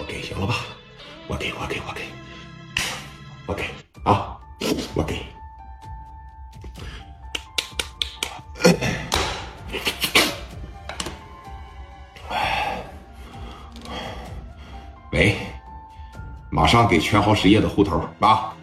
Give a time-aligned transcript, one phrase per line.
[0.00, 0.64] 我给行了吧？
[1.28, 2.00] 我给我给我给，
[3.46, 3.64] 我给
[4.02, 4.38] 啊，
[4.94, 5.22] 我给。
[15.12, 15.36] 喂，
[16.50, 18.56] 马上给全豪实业的户头啊！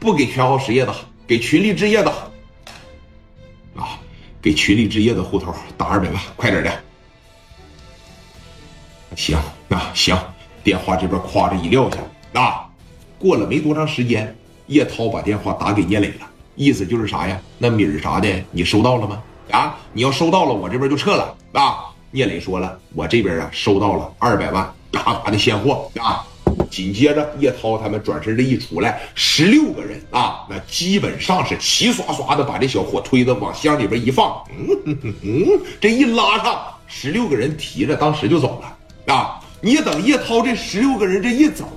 [0.00, 0.94] 不给全豪实业的，
[1.26, 2.10] 给群力置业的
[3.76, 4.00] 啊！
[4.40, 6.84] 给群力置业的户头打二百万，快点的。
[9.16, 9.38] 行
[9.68, 10.16] 那，行，
[10.64, 12.66] 电话这边夸着一撂下啊。
[13.18, 16.26] 过了没多长时间，叶涛把电话打给聂磊了，
[16.56, 17.40] 意思就是啥呀？
[17.58, 19.22] 那米儿啥的你收到了吗？
[19.50, 21.86] 啊，你要收到了，我这边就撤了啊。
[22.10, 24.72] 聂磊说了，我这边啊收到了二百万。
[24.90, 26.22] 嘎嘎的现货啊！
[26.70, 39.40] 紧接着叶涛他们转身这一出来，十六个人啊，那基本上是齐刷刷的把这小火推子往箱里边一放，嗯嗯嗯，这一拉上，十六个人提着，当时就走了啊！
[39.60, 41.68] 你等叶涛这十六个人这一走，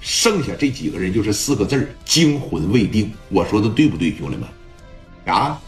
[0.00, 3.12] 剩下这几个人就是四个字儿：惊魂未定。
[3.28, 4.48] 我说的对不对，兄弟们？
[5.34, 5.60] 啊？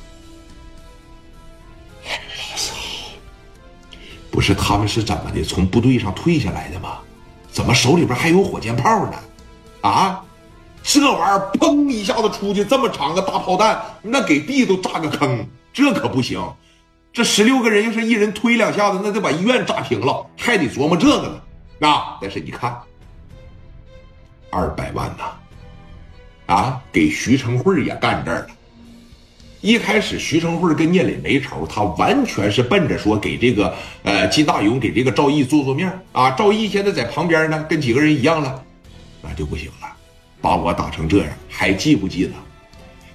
[4.31, 5.43] 不是他们是怎么的？
[5.45, 6.99] 从部队上退下来的吗？
[7.51, 9.19] 怎么手里边还有火箭炮呢？
[9.83, 10.25] 啊，
[10.83, 16.41] 这玩意儿砰一下子出去，这么长个大炮弹，那给地都炸个坑，这可不行。
[17.15, 21.89] 这十六个人要是一人推两下子，那得把医院炸平了，还得琢磨这个呢。
[21.89, 22.77] 啊，但是你看，
[24.51, 28.49] 二百万呐，啊，给徐成慧也干这儿了。
[29.61, 36.33] 一开始，徐成慧跟聂磊没仇，他完全是奔着说给这个呃金大勇给这个赵毅做做面啊。
[36.33, 38.61] 赵毅现在在旁边呢，跟几个人一样了，
[39.23, 39.87] 那就不行了，
[40.41, 42.33] 把我打成这样，还记不记得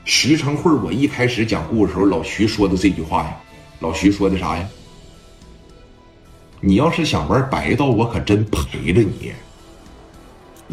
[0.06, 0.72] 徐成慧？
[0.72, 3.38] 我一开始讲故事时候，老徐说的这句话呀，
[3.80, 4.68] 老徐说的啥呀？
[6.62, 9.32] 你要是想玩白道，我可真陪着你。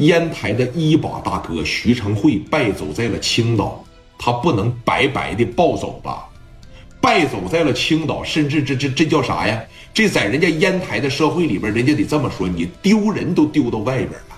[0.05, 3.83] 烟台的一把大哥徐成慧败走在了青岛。
[4.19, 6.27] 他不能白白的暴走吧，
[7.03, 9.63] 败走在了青岛，甚至这这这叫啥呀？
[9.93, 14.37] 这在人家烟台的社会里边，人家得这么说，你丢人都丢到外边了，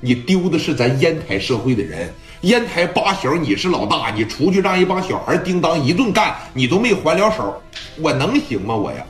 [0.00, 2.08] 你丢的是咱烟台社会的人。
[2.46, 7.60] 烟台八小，你是老大，你出去让一帮小孩叮当一顿干，你都没还了手，
[8.00, 8.72] 我能行吗？
[8.72, 9.04] 我呀，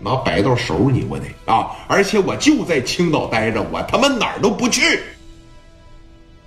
[0.00, 1.70] 拿白道收拾你，我得啊！
[1.86, 4.82] 而且我就在青岛待着，我他妈哪儿都不去，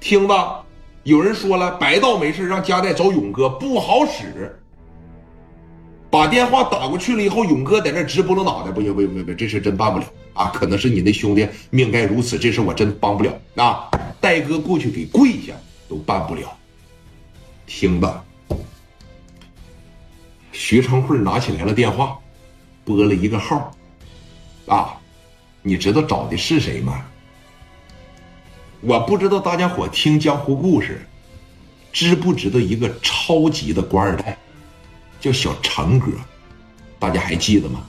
[0.02, 0.62] 听吧。
[1.04, 4.54] 有人说了，白道没事让加代找勇哥不好使。
[6.10, 10.52] 把电话打过去了以后，勇哥在那直拨了脑袋，不行不行不行，这事真办不了啊！
[10.54, 13.90] 可能是你那兄弟命该如此，这事我真帮不了啊！
[14.20, 15.31] 戴哥过去给跪
[15.92, 16.58] 都办不了。
[17.68, 18.24] 听吧，
[20.54, 22.18] 徐成慧拿起来了电话，
[22.86, 23.76] 拨了一个号，
[24.68, 24.98] 啊，
[25.62, 27.06] 你知道找的是谁吗？
[28.80, 31.06] 我不知道大家伙听江湖故事，
[31.92, 34.38] 知不知道一个超级的官二代，
[35.20, 36.08] 叫小成哥，
[37.00, 37.86] 大家还记得吗？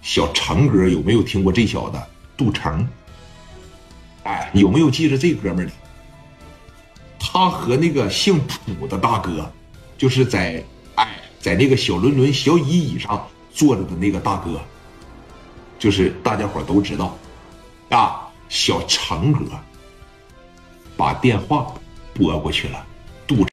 [0.00, 2.00] 小成哥有没有听过这小子
[2.34, 2.88] 杜成？
[4.22, 5.72] 哎，有没有记着这哥们儿的？
[7.40, 9.50] 他和那个姓朴的大哥，
[9.96, 10.62] 就是在
[10.96, 11.08] 哎
[11.38, 14.60] 在那个小轮轮小椅椅上坐着的那个大哥，
[15.78, 17.16] 就是大家伙都知道
[17.88, 19.46] 啊，小成哥。
[20.98, 21.72] 把电话
[22.12, 22.86] 拨过去了。
[23.26, 23.42] 杜